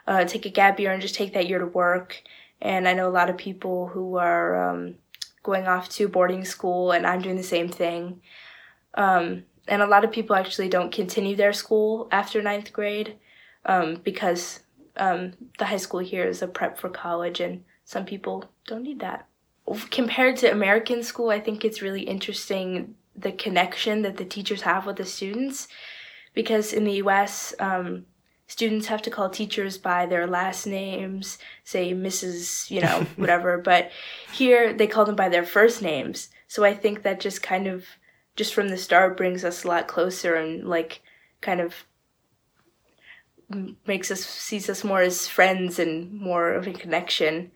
uh, 0.07 0.25
take 0.25 0.45
a 0.45 0.51
gap 0.51 0.79
year 0.79 0.93
and 0.93 1.01
just 1.01 1.15
take 1.15 1.33
that 1.33 1.49
year 1.49 1.59
to 1.59 1.67
work. 1.67 2.23
And 2.61 2.87
I 2.87 2.93
know 2.93 3.09
a 3.09 3.11
lot 3.11 3.31
of 3.31 3.39
people 3.39 3.89
who 3.89 4.19
are 4.19 4.71
um, 4.71 4.97
going 5.43 5.67
off 5.67 5.89
to 5.91 6.09
boarding 6.09 6.45
school, 6.45 6.93
and 6.93 7.07
I'm 7.07 7.23
doing 7.23 7.37
the 7.37 7.43
same 7.43 7.69
thing. 7.69 8.21
Um, 8.93 9.45
and 9.69 9.83
a 9.83 9.87
lot 9.87 10.05
of 10.05 10.13
people 10.13 10.37
actually 10.37 10.69
don't 10.69 10.93
continue 10.93 11.37
their 11.37 11.53
school 11.53 12.09
after 12.11 12.43
ninth 12.43 12.73
grade 12.73 13.17
um, 13.65 13.97
because 14.03 14.61
um, 14.97 15.33
the 15.59 15.67
high 15.67 15.77
school 15.77 16.01
here 16.01 16.25
is 16.25 16.43
a 16.43 16.49
prep 16.49 16.79
for 16.79 16.89
college, 16.89 17.41
and 17.41 17.65
some 17.85 18.05
people 18.05 18.45
don't 18.67 18.83
need 18.83 19.01
that. 19.01 19.27
Compared 19.91 20.37
to 20.39 20.51
American 20.51 21.03
school, 21.03 21.31
I 21.31 21.41
think 21.41 21.65
it's 21.65 21.83
really 21.83 22.03
interesting 22.03 22.95
the 23.15 23.33
connection 23.33 24.03
that 24.03 24.17
the 24.17 24.25
teachers 24.25 24.63
have 24.63 24.87
with 24.87 24.97
the 24.97 25.05
students 25.05 25.69
because 26.35 26.73
in 26.73 26.85
the 26.85 26.95
US, 26.95 27.55
um, 27.59 28.07
students 28.47 28.87
have 28.87 29.03
to 29.03 29.11
call 29.11 29.31
teachers 29.31 29.79
by 29.79 30.07
their 30.07 30.27
last 30.27 30.67
names, 30.67 31.39
say 31.65 31.93
Mrs., 31.93 32.71
you 32.71 32.81
know, 32.81 33.07
whatever, 33.17 33.59
but 33.59 33.91
here 34.33 34.73
they 34.73 34.87
call 34.87 35.05
them 35.05 35.17
by 35.17 35.29
their 35.29 35.45
first 35.45 35.83
names. 35.83 36.31
So 36.49 36.65
I 36.65 36.75
think 36.75 37.03
that 37.03 37.21
just 37.21 37.43
kind 37.43 37.67
of, 37.67 37.85
just 38.37 38.55
from 38.55 38.69
the 38.69 38.77
start, 38.77 39.17
brings 39.17 39.45
us 39.45 39.65
a 39.65 39.69
lot 39.69 39.89
closer 39.89 40.35
and 40.35 40.69
like 40.69 41.03
kind 41.41 41.61
of 41.61 41.87
makes 43.87 44.11
us, 44.11 44.25
sees 44.25 44.71
us 44.71 44.83
more 44.85 45.03
as 45.03 45.29
friends 45.29 45.79
and 45.79 46.13
more 46.13 46.53
of 46.53 46.67
a 46.67 46.73
connection. 46.73 47.51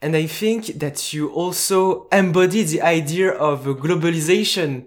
And 0.00 0.16
I 0.16 0.26
think 0.26 0.66
that 0.80 1.12
you 1.12 1.30
also 1.30 2.08
embody 2.08 2.62
the 2.64 2.82
idea 2.82 3.30
of 3.30 3.64
globalization. 3.64 4.86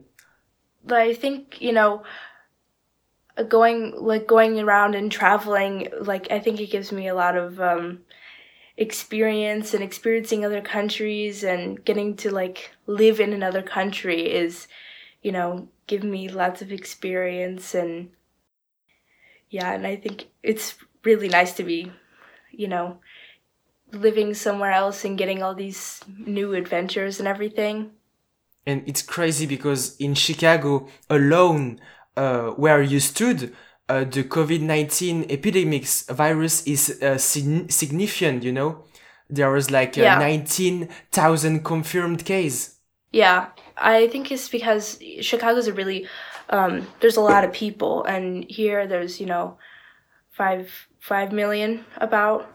But 0.83 0.99
I 0.99 1.13
think, 1.13 1.61
you 1.61 1.71
know, 1.71 2.03
going 3.43 3.93
like 3.97 4.27
going 4.27 4.59
around 4.59 4.95
and 4.95 5.11
traveling 5.11 5.89
like 5.99 6.31
i 6.31 6.39
think 6.39 6.59
it 6.59 6.71
gives 6.71 6.91
me 6.91 7.07
a 7.07 7.15
lot 7.15 7.35
of 7.35 7.59
um 7.59 7.99
experience 8.77 9.73
and 9.73 9.83
experiencing 9.83 10.43
other 10.45 10.61
countries 10.61 11.43
and 11.43 11.83
getting 11.85 12.15
to 12.15 12.31
like 12.31 12.71
live 12.87 13.19
in 13.19 13.33
another 13.33 13.61
country 13.61 14.21
is 14.21 14.67
you 15.25 15.31
know 15.31 15.67
give 15.87 16.03
me 16.03 16.21
lots 16.29 16.61
of 16.61 16.71
experience 16.71 17.73
and 17.73 18.09
yeah 19.49 19.71
and 19.73 19.85
i 19.87 19.95
think 19.95 20.27
it's 20.43 20.75
really 21.03 21.29
nice 21.29 21.53
to 21.53 21.63
be 21.63 21.91
you 22.51 22.67
know 22.67 22.99
living 23.91 24.33
somewhere 24.33 24.71
else 24.71 25.05
and 25.05 25.17
getting 25.17 25.41
all 25.41 25.55
these 25.55 26.01
new 26.17 26.53
adventures 26.53 27.19
and 27.19 27.27
everything. 27.27 27.91
And 28.65 28.83
it's 28.85 29.01
crazy 29.01 29.45
because 29.45 29.95
in 29.97 30.15
Chicago 30.15 30.87
alone, 31.09 31.79
uh, 32.17 32.49
where 32.51 32.81
you 32.81 32.99
stood, 32.99 33.53
uh, 33.87 34.03
the 34.03 34.23
COVID-19 34.23 35.29
epidemics 35.29 36.03
virus 36.09 36.65
is 36.65 37.01
uh, 37.01 37.17
sig- 37.17 37.71
significant, 37.71 38.43
you 38.43 38.51
know? 38.51 38.83
There 39.29 39.51
was 39.51 39.69
like 39.71 39.97
uh, 39.97 40.01
yeah. 40.01 40.19
19,000 40.19 41.63
confirmed 41.63 42.25
case. 42.25 42.79
Yeah, 43.11 43.49
I 43.77 44.07
think 44.07 44.31
it's 44.31 44.49
because 44.49 44.99
Chicago's 45.21 45.67
a 45.67 45.73
really, 45.73 46.07
um, 46.49 46.87
there's 46.99 47.17
a 47.17 47.21
lot 47.21 47.43
of 47.43 47.53
people 47.53 48.03
and 48.03 48.49
here 48.49 48.87
there's, 48.87 49.19
you 49.19 49.25
know, 49.25 49.57
five, 50.31 50.87
five 50.99 51.31
million 51.31 51.85
about. 51.97 52.47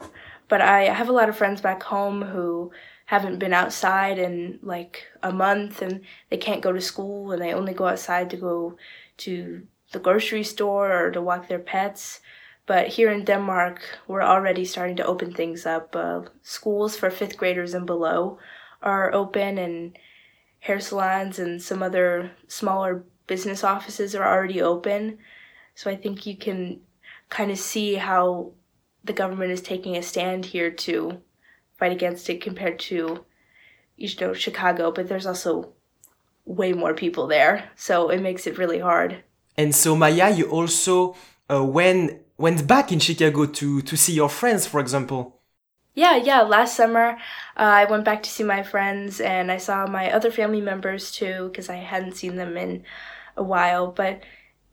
But 0.48 0.60
I 0.60 0.84
have 0.84 1.08
a 1.08 1.12
lot 1.12 1.28
of 1.28 1.36
friends 1.36 1.60
back 1.60 1.82
home 1.82 2.22
who 2.22 2.72
haven't 3.06 3.38
been 3.38 3.52
outside 3.52 4.18
in 4.18 4.58
like 4.62 5.06
a 5.22 5.32
month 5.32 5.82
and 5.82 6.00
they 6.30 6.36
can't 6.36 6.62
go 6.62 6.72
to 6.72 6.80
school 6.80 7.32
and 7.32 7.40
they 7.42 7.52
only 7.52 7.74
go 7.74 7.86
outside 7.86 8.30
to 8.30 8.36
go 8.36 8.76
to 9.18 9.66
the 9.92 9.98
grocery 9.98 10.44
store 10.44 10.92
or 10.92 11.10
to 11.10 11.20
walk 11.20 11.48
their 11.48 11.58
pets. 11.58 12.20
But 12.66 12.88
here 12.88 13.10
in 13.10 13.24
Denmark, 13.24 13.80
we're 14.06 14.22
already 14.22 14.64
starting 14.64 14.96
to 14.96 15.06
open 15.06 15.32
things 15.32 15.66
up. 15.66 15.96
Uh, 15.96 16.22
schools 16.42 16.96
for 16.96 17.10
fifth 17.10 17.36
graders 17.36 17.74
and 17.74 17.84
below 17.84 18.38
are 18.80 19.12
open, 19.12 19.58
and 19.58 19.98
hair 20.60 20.80
salons 20.80 21.38
and 21.38 21.60
some 21.60 21.82
other 21.82 22.30
smaller 22.46 23.04
business 23.26 23.64
offices 23.64 24.14
are 24.14 24.26
already 24.26 24.60
open. 24.60 25.18
So 25.74 25.90
I 25.90 25.96
think 25.96 26.26
you 26.26 26.36
can 26.36 26.80
kind 27.28 27.50
of 27.50 27.58
see 27.58 27.94
how 27.94 28.52
the 29.04 29.12
government 29.12 29.50
is 29.50 29.62
taking 29.62 29.96
a 29.96 30.02
stand 30.02 30.44
here 30.46 30.70
to 30.70 31.20
fight 31.78 31.92
against 31.92 32.28
it 32.28 32.42
compared 32.42 32.78
to 32.78 33.24
you 33.96 34.08
know 34.20 34.34
Chicago, 34.34 34.90
but 34.90 35.08
there's 35.08 35.26
also 35.26 35.72
way 36.44 36.72
more 36.72 36.94
people 36.94 37.26
there, 37.26 37.70
so 37.76 38.10
it 38.10 38.20
makes 38.20 38.46
it 38.46 38.58
really 38.58 38.78
hard. 38.78 39.22
And 39.56 39.74
so 39.74 39.94
Maya, 39.94 40.34
you 40.34 40.46
also 40.46 41.16
uh, 41.50 41.64
went 41.64 42.20
went 42.38 42.66
back 42.66 42.92
in 42.92 42.98
Chicago 42.98 43.46
to 43.46 43.82
to 43.82 43.96
see 43.96 44.14
your 44.14 44.28
friends, 44.28 44.66
for 44.66 44.80
example. 44.80 45.39
Yeah, 46.00 46.16
yeah. 46.16 46.40
Last 46.40 46.76
summer, 46.76 47.18
uh, 47.58 47.74
I 47.80 47.84
went 47.84 48.06
back 48.06 48.22
to 48.22 48.30
see 48.30 48.42
my 48.42 48.62
friends, 48.62 49.20
and 49.20 49.52
I 49.52 49.58
saw 49.58 49.86
my 49.86 50.10
other 50.10 50.30
family 50.30 50.62
members 50.62 51.12
too, 51.12 51.50
because 51.52 51.68
I 51.68 51.76
hadn't 51.76 52.16
seen 52.16 52.36
them 52.36 52.56
in 52.56 52.84
a 53.36 53.42
while. 53.42 53.92
But 53.92 54.22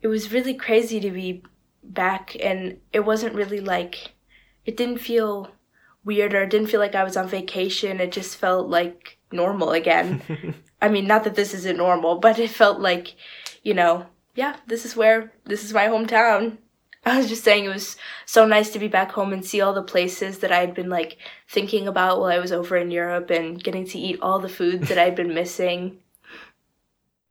it 0.00 0.08
was 0.08 0.32
really 0.32 0.54
crazy 0.54 1.00
to 1.00 1.10
be 1.10 1.42
back, 1.84 2.34
and 2.42 2.78
it 2.94 3.00
wasn't 3.00 3.34
really 3.34 3.60
like 3.60 4.12
it 4.64 4.74
didn't 4.78 4.98
feel 5.10 5.50
weird 6.02 6.32
or 6.32 6.44
it 6.44 6.50
didn't 6.50 6.68
feel 6.68 6.80
like 6.80 6.94
I 6.94 7.04
was 7.04 7.16
on 7.16 7.28
vacation. 7.28 8.00
It 8.00 8.10
just 8.10 8.38
felt 8.38 8.68
like 8.70 9.18
normal 9.30 9.72
again. 9.72 10.22
I 10.80 10.88
mean, 10.88 11.06
not 11.06 11.24
that 11.24 11.34
this 11.34 11.52
isn't 11.52 11.76
normal, 11.76 12.20
but 12.20 12.38
it 12.38 12.48
felt 12.50 12.80
like, 12.80 13.14
you 13.62 13.74
know, 13.74 14.06
yeah, 14.34 14.56
this 14.66 14.86
is 14.86 14.96
where 14.96 15.32
this 15.44 15.62
is 15.62 15.74
my 15.74 15.88
hometown. 15.88 16.56
I 17.04 17.16
was 17.16 17.28
just 17.28 17.44
saying 17.44 17.64
it 17.64 17.68
was 17.68 17.96
so 18.26 18.44
nice 18.44 18.70
to 18.70 18.78
be 18.78 18.88
back 18.88 19.12
home 19.12 19.32
and 19.32 19.44
see 19.44 19.60
all 19.60 19.72
the 19.72 19.82
places 19.82 20.40
that 20.40 20.52
I 20.52 20.58
had 20.58 20.74
been 20.74 20.90
like 20.90 21.18
thinking 21.48 21.88
about 21.88 22.20
while 22.20 22.30
I 22.30 22.38
was 22.38 22.52
over 22.52 22.76
in 22.76 22.90
Europe 22.90 23.30
and 23.30 23.62
getting 23.62 23.86
to 23.86 23.98
eat 23.98 24.18
all 24.20 24.38
the 24.38 24.48
foods 24.48 24.88
that 24.88 24.98
I'd 24.98 25.16
been 25.16 25.34
missing. 25.34 26.00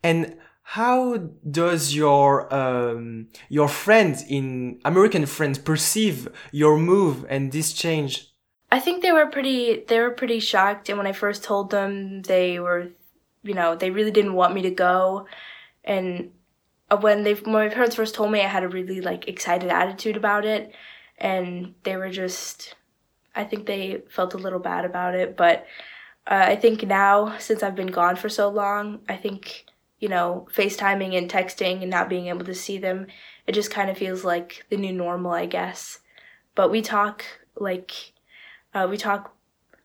And 0.03 0.37
how 0.61 1.17
does 1.49 1.95
your 1.95 2.53
um, 2.53 3.27
your 3.49 3.67
friends 3.67 4.23
in 4.29 4.79
American 4.85 5.25
friends 5.25 5.57
perceive 5.57 6.29
your 6.51 6.77
move 6.77 7.25
and 7.27 7.51
this 7.51 7.73
change? 7.73 8.31
I 8.71 8.79
think 8.79 9.01
they 9.01 9.11
were 9.11 9.25
pretty 9.25 9.83
they 9.87 9.99
were 9.99 10.11
pretty 10.11 10.39
shocked 10.39 10.87
and 10.87 10.97
when 10.97 11.07
I 11.07 11.13
first 11.13 11.43
told 11.43 11.71
them 11.71 12.21
they 12.21 12.59
were 12.59 12.91
you 13.47 13.53
know, 13.53 13.75
they 13.75 13.89
really 13.89 14.11
didn't 14.11 14.33
want 14.33 14.53
me 14.53 14.61
to 14.63 14.71
go 14.71 15.25
and 15.83 16.31
when 16.95 17.23
they 17.23 17.33
when 17.33 17.53
my 17.53 17.69
parents 17.69 17.95
first 17.95 18.15
told 18.15 18.31
me 18.31 18.41
I 18.41 18.47
had 18.47 18.63
a 18.63 18.69
really 18.69 19.01
like 19.01 19.27
excited 19.27 19.69
attitude 19.69 20.17
about 20.17 20.45
it. 20.45 20.73
And 21.17 21.75
they 21.83 21.97
were 21.97 22.09
just 22.09 22.75
I 23.35 23.43
think 23.43 23.65
they 23.65 24.03
felt 24.09 24.33
a 24.33 24.37
little 24.37 24.59
bad 24.59 24.85
about 24.85 25.15
it. 25.15 25.35
But 25.37 25.65
uh, 26.25 26.45
I 26.47 26.55
think 26.55 26.83
now 26.83 27.37
since 27.39 27.63
I've 27.63 27.75
been 27.75 27.87
gone 27.87 28.15
for 28.15 28.29
so 28.29 28.49
long 28.49 28.99
I 29.09 29.15
think 29.17 29.65
you 29.99 30.07
know 30.07 30.47
FaceTiming 30.53 31.17
and 31.17 31.29
texting 31.29 31.81
and 31.81 31.89
not 31.89 32.09
being 32.09 32.27
able 32.27 32.45
to 32.45 32.53
see 32.53 32.77
them 32.77 33.07
it 33.47 33.53
just 33.53 33.71
kind 33.71 33.89
of 33.89 33.97
feels 33.97 34.23
like 34.23 34.65
the 34.69 34.77
new 34.77 34.93
normal 34.93 35.31
I 35.31 35.45
guess. 35.45 35.99
But 36.55 36.71
we 36.71 36.81
talk 36.81 37.25
like 37.55 38.13
uh, 38.73 38.87
we 38.89 38.97
talk 38.97 39.33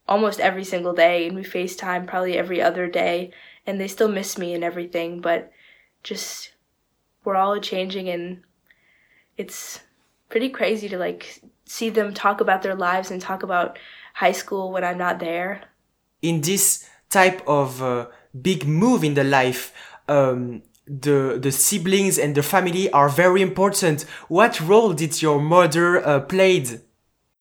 almost 0.08 0.40
every 0.40 0.64
single 0.64 0.92
day 0.92 1.26
and 1.26 1.34
we 1.36 1.42
FaceTime 1.42 2.06
probably 2.06 2.38
every 2.38 2.60
other 2.60 2.86
day. 2.86 3.32
And 3.66 3.80
they 3.80 3.88
still 3.88 4.08
miss 4.08 4.38
me 4.38 4.54
and 4.54 4.64
everything 4.64 5.20
but 5.20 5.52
just 6.02 6.51
we're 7.24 7.36
all 7.36 7.58
changing 7.60 8.08
and 8.08 8.42
it's 9.36 9.80
pretty 10.28 10.48
crazy 10.48 10.88
to 10.88 10.98
like 10.98 11.42
see 11.64 11.90
them 11.90 12.12
talk 12.12 12.40
about 12.40 12.62
their 12.62 12.74
lives 12.74 13.10
and 13.10 13.20
talk 13.20 13.42
about 13.42 13.78
high 14.14 14.32
school 14.32 14.72
when 14.72 14.84
I'm 14.84 14.98
not 14.98 15.18
there. 15.18 15.62
In 16.20 16.40
this 16.40 16.88
type 17.10 17.42
of 17.46 17.82
uh, 17.82 18.06
big 18.40 18.66
move 18.66 19.04
in 19.04 19.14
the 19.14 19.24
life, 19.24 19.72
um, 20.08 20.62
the 20.86 21.38
the 21.40 21.52
siblings 21.52 22.18
and 22.18 22.34
the 22.34 22.42
family 22.42 22.90
are 22.90 23.08
very 23.08 23.40
important. 23.40 24.02
What 24.28 24.60
role 24.60 24.92
did 24.92 25.22
your 25.22 25.40
mother 25.40 26.04
uh, 26.06 26.20
played? 26.20 26.80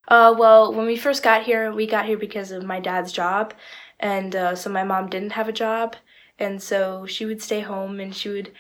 Uh, 0.07 0.35
well, 0.37 0.73
when 0.73 0.85
we 0.85 0.97
first 0.97 1.23
got 1.23 1.43
here, 1.43 1.71
we 1.71 1.87
got 1.87 2.05
here 2.05 2.17
because 2.17 2.51
of 2.51 2.63
my 2.63 2.79
dad's 2.79 3.11
job, 3.11 3.53
and 3.99 4.35
uh, 4.35 4.55
so 4.55 4.69
my 4.69 4.83
mom 4.83 5.09
didn't 5.09 5.31
have 5.31 5.47
a 5.47 5.53
job, 5.53 5.95
and 6.37 6.61
so 6.61 7.05
she 7.05 7.25
would 7.25 7.41
stay 7.41 7.61
home 7.61 7.99
and 7.99 8.15
she 8.15 8.29
would 8.29 8.51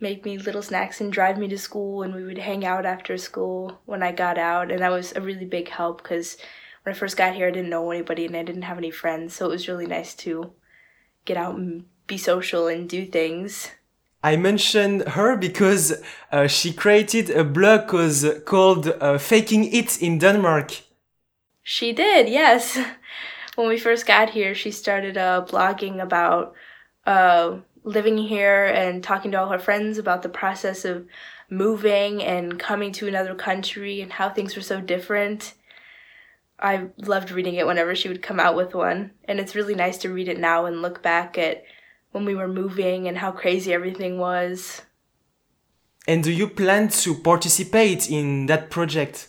make 0.00 0.24
me 0.24 0.38
little 0.38 0.62
snacks 0.62 1.00
and 1.00 1.12
drive 1.12 1.38
me 1.38 1.48
to 1.48 1.58
school 1.58 2.02
and 2.02 2.14
we 2.14 2.24
would 2.24 2.38
hang 2.38 2.64
out 2.64 2.86
after 2.86 3.16
school 3.18 3.80
when 3.84 4.02
I 4.02 4.12
got 4.12 4.38
out 4.38 4.70
and 4.70 4.80
that 4.80 4.92
was 4.92 5.14
a 5.14 5.20
really 5.20 5.44
big 5.44 5.68
help 5.68 6.02
because 6.02 6.36
when 6.82 6.94
I 6.94 6.98
first 6.98 7.16
got 7.16 7.34
here 7.34 7.48
I 7.48 7.50
didn't 7.50 7.70
know 7.70 7.90
anybody 7.90 8.26
and 8.26 8.36
I 8.36 8.42
didn't 8.44 8.62
have 8.62 8.78
any 8.78 8.90
friends 8.90 9.34
so 9.34 9.46
it 9.46 9.50
was 9.50 9.68
really 9.68 9.86
nice 9.86 10.14
to 10.16 10.52
get 11.24 11.36
out 11.36 11.56
and 11.56 11.84
be 12.06 12.16
social 12.16 12.66
and 12.66 12.88
do 12.88 13.06
things. 13.06 13.70
I 14.22 14.36
mentioned 14.36 15.02
her 15.10 15.36
because 15.36 16.02
uh, 16.32 16.48
she 16.48 16.72
created 16.72 17.30
a 17.30 17.44
blog 17.44 17.88
called 18.44 18.88
uh, 18.88 19.18
Faking 19.18 19.72
It 19.72 20.02
in 20.02 20.18
Denmark. 20.18 20.72
She 21.62 21.92
did, 21.92 22.28
yes. 22.28 22.78
when 23.54 23.68
we 23.68 23.78
first 23.78 24.06
got 24.06 24.30
here, 24.30 24.54
she 24.54 24.72
started 24.72 25.16
uh, 25.16 25.44
blogging 25.46 26.02
about 26.02 26.54
uh, 27.06 27.58
living 27.84 28.18
here 28.18 28.66
and 28.66 29.02
talking 29.02 29.30
to 29.32 29.40
all 29.40 29.48
her 29.48 29.58
friends 29.58 29.98
about 29.98 30.22
the 30.22 30.28
process 30.28 30.84
of 30.84 31.06
moving 31.50 32.22
and 32.22 32.58
coming 32.58 32.92
to 32.92 33.08
another 33.08 33.34
country 33.34 34.00
and 34.00 34.12
how 34.12 34.28
things 34.28 34.54
were 34.56 34.62
so 34.62 34.80
different. 34.80 35.54
I 36.60 36.88
loved 36.98 37.30
reading 37.30 37.54
it 37.54 37.66
whenever 37.66 37.94
she 37.94 38.08
would 38.08 38.22
come 38.22 38.40
out 38.40 38.56
with 38.56 38.74
one, 38.74 39.12
and 39.24 39.38
it's 39.38 39.54
really 39.54 39.74
nice 39.74 39.98
to 39.98 40.12
read 40.12 40.28
it 40.28 40.40
now 40.40 40.66
and 40.66 40.82
look 40.82 41.02
back 41.02 41.38
at 41.38 41.64
when 42.10 42.24
we 42.24 42.34
were 42.34 42.48
moving 42.48 43.06
and 43.06 43.18
how 43.18 43.30
crazy 43.30 43.72
everything 43.72 44.18
was. 44.18 44.82
And 46.06 46.24
do 46.24 46.32
you 46.32 46.48
plan 46.48 46.88
to 46.88 47.14
participate 47.14 48.10
in 48.10 48.46
that 48.46 48.70
project? 48.70 49.28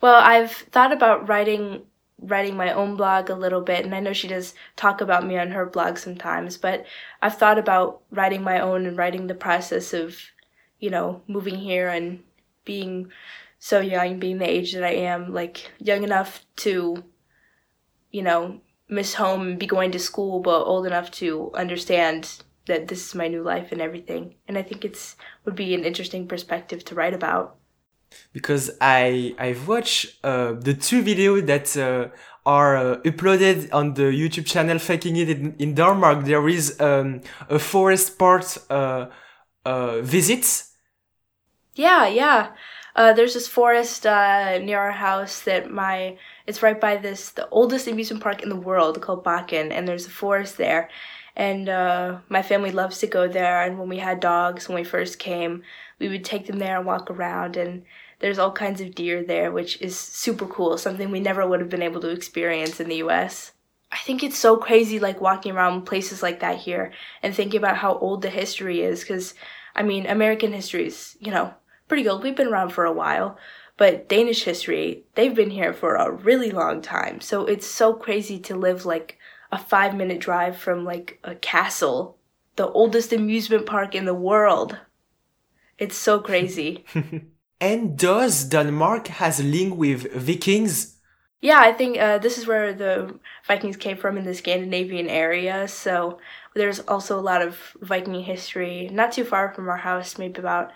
Well, 0.00 0.20
I've 0.20 0.52
thought 0.52 0.92
about 0.92 1.28
writing 1.28 1.82
writing 2.20 2.56
my 2.56 2.72
own 2.72 2.96
blog 2.96 3.28
a 3.28 3.34
little 3.34 3.60
bit 3.60 3.84
and 3.84 3.94
I 3.94 4.00
know 4.00 4.12
she 4.12 4.28
does 4.28 4.54
talk 4.74 5.00
about 5.00 5.26
me 5.26 5.36
on 5.38 5.50
her 5.50 5.66
blog 5.66 5.98
sometimes, 5.98 6.56
but 6.56 6.86
I've 7.20 7.36
thought 7.36 7.58
about 7.58 8.02
writing 8.10 8.42
my 8.42 8.60
own 8.60 8.86
and 8.86 8.96
writing 8.96 9.26
the 9.26 9.34
process 9.34 9.92
of, 9.92 10.16
you 10.78 10.90
know, 10.90 11.22
moving 11.26 11.56
here 11.56 11.88
and 11.88 12.22
being 12.64 13.10
so 13.58 13.80
young, 13.80 14.18
being 14.18 14.38
the 14.38 14.48
age 14.48 14.72
that 14.72 14.84
I 14.84 14.92
am, 14.92 15.32
like 15.32 15.70
young 15.78 16.04
enough 16.04 16.44
to, 16.56 17.04
you 18.10 18.22
know, 18.22 18.60
miss 18.88 19.14
home 19.14 19.42
and 19.42 19.58
be 19.58 19.66
going 19.66 19.90
to 19.92 19.98
school, 19.98 20.40
but 20.40 20.64
old 20.64 20.86
enough 20.86 21.10
to 21.12 21.50
understand 21.54 22.42
that 22.66 22.88
this 22.88 23.06
is 23.06 23.14
my 23.14 23.28
new 23.28 23.42
life 23.42 23.72
and 23.72 23.80
everything. 23.80 24.34
And 24.48 24.58
I 24.58 24.62
think 24.62 24.84
it's 24.84 25.16
would 25.44 25.56
be 25.56 25.74
an 25.74 25.84
interesting 25.84 26.26
perspective 26.26 26.84
to 26.86 26.94
write 26.94 27.14
about 27.14 27.56
because 28.32 28.70
I 28.80 29.34
I've 29.38 29.66
watched 29.68 30.16
uh, 30.24 30.52
the 30.52 30.74
two 30.74 31.02
videos 31.02 31.46
that 31.46 31.76
uh, 31.76 32.08
are 32.44 32.76
uh, 32.76 32.96
uploaded 32.98 33.68
on 33.72 33.94
the 33.94 34.04
YouTube 34.04 34.46
channel 34.46 34.78
Faking 34.78 35.16
It 35.16 35.30
in, 35.30 35.54
in 35.58 35.74
Denmark. 35.74 36.24
There 36.24 36.48
is 36.48 36.80
um, 36.80 37.20
a 37.48 37.58
forest 37.58 38.18
part 38.18 38.58
uh, 38.70 39.06
uh, 39.64 40.00
visit. 40.00 40.64
Yeah, 41.74 42.06
yeah. 42.06 42.52
Uh, 42.94 43.12
there's 43.12 43.34
this 43.34 43.48
forest 43.48 44.04
near 44.04 44.78
our 44.78 44.92
house 44.92 45.42
that 45.42 45.70
my 45.70 46.16
it's 46.46 46.62
right 46.62 46.80
by 46.80 46.96
this 46.96 47.30
the 47.30 47.46
oldest 47.50 47.86
amusement 47.86 48.22
park 48.22 48.42
in 48.42 48.48
the 48.48 48.56
world 48.56 49.02
called 49.02 49.24
Bakken, 49.24 49.70
and 49.70 49.86
there's 49.86 50.06
a 50.06 50.10
forest 50.10 50.56
there. 50.56 50.88
And 51.36 51.68
uh, 51.68 52.18
my 52.28 52.42
family 52.42 52.72
loves 52.72 52.98
to 52.98 53.06
go 53.06 53.28
there. 53.28 53.62
And 53.62 53.78
when 53.78 53.90
we 53.90 53.98
had 53.98 54.20
dogs, 54.20 54.68
when 54.68 54.76
we 54.76 54.84
first 54.84 55.18
came, 55.18 55.62
we 55.98 56.08
would 56.08 56.24
take 56.24 56.46
them 56.46 56.58
there 56.58 56.76
and 56.76 56.86
walk 56.86 57.10
around 57.10 57.56
and 57.56 57.84
there's 58.18 58.38
all 58.38 58.52
kinds 58.52 58.80
of 58.80 58.94
deer 58.94 59.22
there 59.22 59.50
which 59.50 59.80
is 59.80 59.98
super 59.98 60.46
cool 60.46 60.78
something 60.78 61.10
we 61.10 61.20
never 61.20 61.46
would 61.46 61.60
have 61.60 61.68
been 61.68 61.82
able 61.82 62.00
to 62.00 62.10
experience 62.10 62.80
in 62.80 62.88
the 62.88 62.96
us 62.96 63.52
i 63.92 63.98
think 63.98 64.22
it's 64.22 64.38
so 64.38 64.56
crazy 64.56 64.98
like 64.98 65.20
walking 65.20 65.52
around 65.52 65.82
places 65.82 66.22
like 66.22 66.40
that 66.40 66.58
here 66.58 66.92
and 67.22 67.34
thinking 67.34 67.58
about 67.58 67.76
how 67.76 67.96
old 67.98 68.22
the 68.22 68.30
history 68.30 68.82
is 68.82 69.00
because 69.00 69.34
i 69.74 69.82
mean 69.82 70.06
american 70.06 70.52
history 70.52 70.86
is 70.86 71.16
you 71.20 71.30
know 71.30 71.52
pretty 71.88 72.08
old 72.08 72.22
we've 72.22 72.36
been 72.36 72.48
around 72.48 72.70
for 72.70 72.84
a 72.84 72.92
while 72.92 73.36
but 73.76 74.08
danish 74.08 74.44
history 74.44 75.04
they've 75.14 75.34
been 75.34 75.50
here 75.50 75.72
for 75.72 75.94
a 75.94 76.10
really 76.10 76.50
long 76.50 76.80
time 76.80 77.20
so 77.20 77.44
it's 77.44 77.66
so 77.66 77.92
crazy 77.92 78.38
to 78.38 78.56
live 78.56 78.86
like 78.86 79.18
a 79.52 79.58
five 79.58 79.94
minute 79.94 80.20
drive 80.20 80.56
from 80.56 80.84
like 80.84 81.18
a 81.24 81.34
castle 81.34 82.18
the 82.56 82.68
oldest 82.68 83.12
amusement 83.12 83.66
park 83.66 83.94
in 83.94 84.04
the 84.04 84.14
world 84.14 84.78
it's 85.78 85.96
so 85.96 86.20
crazy. 86.20 86.84
and 87.60 87.98
does 87.98 88.44
Denmark 88.44 89.08
has 89.08 89.40
a 89.40 89.42
link 89.42 89.76
with 89.76 90.12
Vikings? 90.12 90.96
Yeah, 91.40 91.60
I 91.60 91.72
think 91.72 91.98
uh, 91.98 92.18
this 92.18 92.38
is 92.38 92.46
where 92.46 92.72
the 92.72 93.18
Vikings 93.46 93.76
came 93.76 93.96
from 93.96 94.16
in 94.16 94.24
the 94.24 94.34
Scandinavian 94.34 95.08
area. 95.08 95.68
So 95.68 96.18
there's 96.54 96.80
also 96.80 97.18
a 97.18 97.20
lot 97.20 97.42
of 97.42 97.58
Viking 97.82 98.22
history, 98.22 98.88
not 98.90 99.12
too 99.12 99.24
far 99.24 99.52
from 99.52 99.68
our 99.68 99.76
house, 99.76 100.16
maybe 100.16 100.40
about 100.40 100.72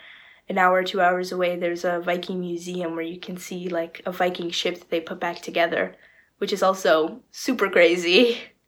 an 0.50 0.58
hour 0.58 0.78
or 0.78 0.84
two 0.84 1.00
hours 1.00 1.30
away, 1.30 1.56
there's 1.56 1.84
a 1.84 2.00
Viking 2.00 2.40
museum 2.40 2.96
where 2.96 3.04
you 3.04 3.20
can 3.20 3.36
see 3.36 3.68
like 3.68 4.02
a 4.04 4.10
Viking 4.10 4.50
ship 4.50 4.80
that 4.80 4.90
they 4.90 5.00
put 5.00 5.20
back 5.20 5.40
together, 5.40 5.94
which 6.38 6.52
is 6.52 6.62
also 6.62 7.20
super 7.30 7.70
crazy. 7.70 8.38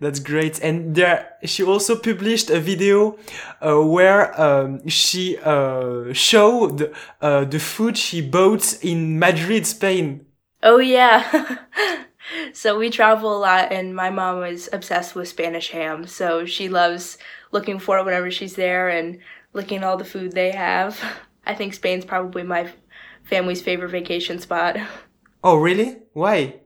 That's 0.00 0.18
great. 0.18 0.60
And 0.62 0.94
there, 0.94 1.34
she 1.44 1.62
also 1.62 1.96
published 1.96 2.50
a 2.50 2.60
video 2.60 3.18
uh, 3.60 3.80
where 3.82 4.38
um, 4.40 4.86
she 4.88 5.38
uh, 5.38 6.12
showed 6.12 6.92
uh, 7.20 7.44
the 7.44 7.58
food 7.58 7.96
she 7.96 8.20
bought 8.20 8.82
in 8.82 9.18
Madrid, 9.18 9.66
Spain. 9.66 10.26
Oh 10.62 10.78
yeah. 10.78 11.58
so 12.52 12.78
we 12.78 12.90
travel 12.90 13.36
a 13.36 13.38
lot, 13.38 13.72
and 13.72 13.94
my 13.94 14.10
mom 14.10 14.42
is 14.44 14.68
obsessed 14.72 15.14
with 15.14 15.28
Spanish 15.28 15.70
ham. 15.70 16.06
So 16.06 16.44
she 16.46 16.68
loves 16.68 17.18
looking 17.52 17.78
for 17.78 17.98
it 17.98 18.04
whenever 18.04 18.30
she's 18.30 18.56
there 18.56 18.88
and 18.88 19.18
looking 19.52 19.78
at 19.78 19.84
all 19.84 19.96
the 19.96 20.04
food 20.04 20.32
they 20.32 20.50
have. 20.50 21.00
I 21.46 21.54
think 21.54 21.74
Spain's 21.74 22.04
probably 22.04 22.42
my 22.42 22.72
family's 23.24 23.62
favorite 23.62 23.90
vacation 23.90 24.38
spot. 24.38 24.76
Oh, 25.44 25.58
really? 25.58 25.98
Why? 26.12 26.62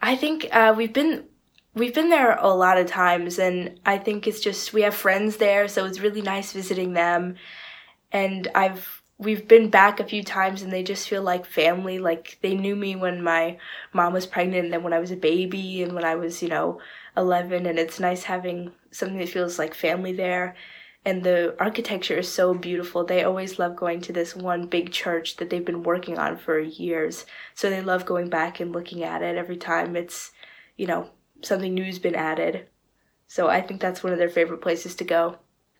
I 0.00 0.14
think 0.14 0.46
uh, 0.52 0.72
we've 0.76 0.92
been 0.92 1.24
we've 1.74 1.94
been 1.94 2.10
there 2.10 2.36
a 2.36 2.48
lot 2.48 2.78
of 2.78 2.86
times 2.86 3.38
and 3.38 3.78
i 3.86 3.96
think 3.96 4.26
it's 4.26 4.40
just 4.40 4.72
we 4.72 4.82
have 4.82 4.94
friends 4.94 5.36
there 5.36 5.68
so 5.68 5.84
it's 5.84 6.00
really 6.00 6.22
nice 6.22 6.52
visiting 6.52 6.92
them. 6.92 7.36
And 8.12 8.48
i've 8.54 9.02
we've 9.18 9.46
been 9.46 9.68
back 9.70 10.00
a 10.00 10.04
few 10.04 10.22
times 10.24 10.62
and 10.62 10.72
they 10.72 10.82
just 10.82 11.08
feel 11.08 11.22
like 11.22 11.44
family 11.46 11.98
like 11.98 12.38
they 12.42 12.54
knew 12.54 12.74
me 12.74 12.96
when 12.96 13.22
my 13.22 13.56
mom 13.92 14.12
was 14.12 14.26
pregnant 14.26 14.64
and 14.64 14.72
then 14.72 14.82
when 14.82 14.94
i 14.94 14.98
was 14.98 15.10
a 15.10 15.16
baby 15.16 15.82
and 15.82 15.92
when 15.92 16.04
i 16.04 16.14
was 16.14 16.42
you 16.42 16.48
know 16.48 16.80
11 17.16 17.66
and 17.66 17.78
it's 17.78 18.00
nice 18.00 18.24
having 18.24 18.72
something 18.90 19.18
that 19.18 19.28
feels 19.28 19.58
like 19.58 19.74
family 19.74 20.12
there. 20.12 20.54
And 21.04 21.22
the 21.22 21.56
architecture 21.58 22.18
is 22.18 22.28
so 22.28 22.52
beautiful. 22.52 23.04
They 23.04 23.24
always 23.24 23.58
love 23.58 23.74
going 23.74 24.02
to 24.02 24.12
this 24.12 24.36
one 24.36 24.66
big 24.66 24.92
church 24.92 25.36
that 25.36 25.48
they've 25.48 25.64
been 25.64 25.82
working 25.82 26.18
on 26.18 26.36
for 26.36 26.60
years. 26.60 27.24
So 27.54 27.70
they 27.70 27.80
love 27.80 28.04
going 28.04 28.28
back 28.28 28.60
and 28.60 28.72
looking 28.72 29.02
at 29.02 29.22
it 29.22 29.38
every 29.38 29.56
time. 29.56 29.96
It's 29.96 30.32
you 30.76 30.86
know 30.86 31.10
something 31.42 31.74
new's 31.74 31.98
been 31.98 32.14
added. 32.14 32.66
So 33.26 33.48
I 33.48 33.60
think 33.60 33.80
that's 33.80 34.02
one 34.02 34.12
of 34.12 34.18
their 34.18 34.28
favorite 34.28 34.60
places 34.60 34.94
to 34.96 35.04
go. 35.04 35.38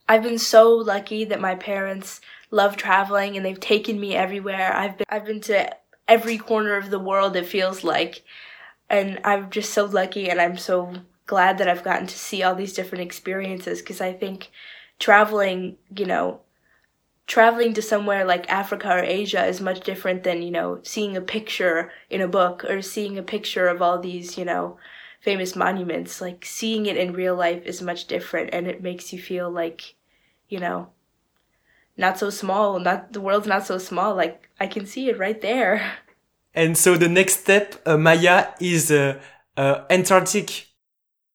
I've 0.09 0.23
been 0.23 0.39
so 0.39 0.75
lucky 0.75 1.25
that 1.25 1.41
my 1.41 1.55
parents 1.55 2.21
love 2.51 2.77
traveling 2.77 3.37
and 3.37 3.45
they've 3.45 3.61
taken 3.61 4.01
me 4.01 4.15
everywhere. 4.15 4.75
I've 4.75 4.99
been 4.99 5.07
I've 5.09 5.25
been 5.25 5.41
to 5.43 5.75
every 6.09 6.39
corner 6.39 6.77
of 6.77 6.91
the 6.91 6.99
world 6.99 7.37
it 7.37 7.47
feels 7.47 7.85
like. 7.85 8.25
And 8.89 9.21
I'm 9.25 9.51
just 9.51 9.73
so 9.73 9.85
lucky 9.85 10.29
and 10.29 10.41
I'm 10.41 10.59
so 10.59 10.93
glad 11.27 11.59
that 11.59 11.69
I've 11.69 11.85
gotten 11.85 12.09
to 12.09 12.19
see 12.19 12.43
all 12.43 12.57
these 12.57 12.73
different 12.73 13.05
experiences 13.05 13.81
because 13.81 14.01
I 14.01 14.13
think 14.13 14.51
traveling, 14.99 15.77
you 15.97 16.07
know, 16.07 16.41
traveling 17.29 17.73
to 17.75 17.83
somewhere 17.83 18.25
like 18.25 18.51
Africa 18.51 18.91
or 18.91 19.05
Asia 19.05 19.47
is 19.47 19.61
much 19.61 19.83
different 19.83 20.25
than, 20.25 20.43
you 20.43 20.51
know, 20.51 20.81
seeing 20.83 21.17
a 21.17 21.21
picture 21.21 21.93
in 22.11 22.21
a 22.21 22.27
book 22.27 22.65
or 22.65 22.83
seeing 22.83 23.17
a 23.17 23.23
picture 23.23 23.69
of 23.69 23.81
all 23.81 24.01
these, 24.01 24.37
you 24.37 24.45
know, 24.45 24.77
famous 25.21 25.55
monuments, 25.55 26.21
like 26.21 26.45
seeing 26.45 26.87
it 26.87 26.97
in 26.97 27.13
real 27.13 27.37
life 27.37 27.65
is 27.65 27.83
much 27.83 28.07
different 28.07 28.51
and 28.53 28.67
it 28.67 28.83
makes 28.83 29.13
you 29.13 29.21
feel 29.21 29.51
like, 29.51 29.95
you 30.49 30.59
know, 30.59 30.89
not 31.97 32.19
so 32.19 32.31
small, 32.31 32.81
not 32.81 33.13
the 33.13 33.21
world's 33.21 33.47
not 33.47 33.67
so 33.67 33.79
small. 33.79 34.15
Like 34.15 34.49
I 34.59 34.67
can 34.67 34.87
see 34.87 35.09
it 35.09 35.19
right 35.19 35.41
there. 35.41 35.99
And 36.55 36.77
so 36.77 36.97
the 36.97 37.09
next 37.09 37.41
step, 37.41 37.81
uh, 37.87 37.97
Maya, 37.97 38.49
is 38.61 38.91
uh, 38.91 39.21
uh, 39.57 39.85
Antarctic, 39.89 40.67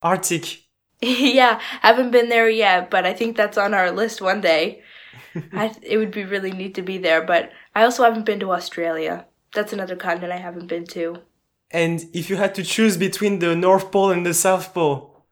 Arctic. 0.01 0.63
yeah, 1.01 1.59
haven't 1.81 2.11
been 2.11 2.29
there 2.29 2.49
yet, 2.49 2.89
but 2.89 3.05
I 3.05 3.13
think 3.13 3.37
that's 3.37 3.57
on 3.57 3.73
our 3.73 3.91
list 3.91 4.21
one 4.21 4.41
day. 4.41 4.81
I, 5.53 5.73
it 5.81 5.97
would 5.97 6.11
be 6.11 6.25
really 6.25 6.51
neat 6.51 6.75
to 6.75 6.81
be 6.81 6.97
there, 6.97 7.23
but 7.23 7.51
I 7.73 7.83
also 7.83 8.03
haven't 8.03 8.25
been 8.25 8.39
to 8.41 8.51
Australia. 8.51 9.25
That's 9.53 9.71
another 9.71 9.95
continent 9.95 10.33
I 10.33 10.37
haven't 10.37 10.67
been 10.67 10.85
to. 10.87 11.21
And 11.71 12.05
if 12.13 12.29
you 12.29 12.37
had 12.37 12.55
to 12.55 12.63
choose 12.63 12.97
between 12.97 13.39
the 13.39 13.55
North 13.55 13.91
Pole 13.91 14.11
and 14.11 14.25
the 14.25 14.33
South 14.33 14.73
Pole? 14.73 15.25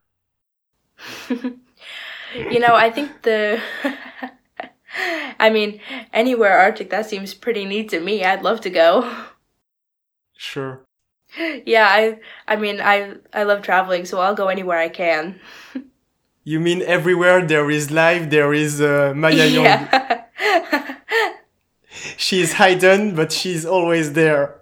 you 1.30 2.60
know, 2.60 2.76
I 2.76 2.90
think 2.90 3.22
the. 3.24 3.62
I 5.40 5.50
mean, 5.50 5.80
anywhere 6.14 6.58
Arctic, 6.58 6.90
that 6.92 7.10
seems 7.10 7.34
pretty 7.34 7.66
neat 7.66 7.90
to 7.90 8.00
me. 8.00 8.24
I'd 8.24 8.44
love 8.44 8.62
to 8.62 8.70
go. 8.70 9.26
Sure. 10.38 10.86
Yeah, 11.66 11.88
I 11.90 12.20
I 12.48 12.56
mean, 12.58 12.80
I 12.80 13.16
I 13.34 13.42
love 13.42 13.64
traveling, 13.64 14.06
so 14.06 14.20
I'll 14.20 14.36
go 14.36 14.50
anywhere 14.50 14.78
I 14.78 14.90
can. 14.90 15.40
you 16.44 16.60
mean 16.60 16.84
everywhere 16.84 17.44
there 17.44 17.72
is 17.72 17.90
life, 17.90 18.30
there 18.30 18.54
is 18.54 18.80
uh, 18.80 19.14
Maya 19.16 19.48
Young. 19.48 19.66
Yeah. 19.66 20.26
she's 22.18 22.54
hidden, 22.54 23.16
but 23.16 23.32
she's 23.32 23.66
always 23.66 24.14
there. 24.14 24.62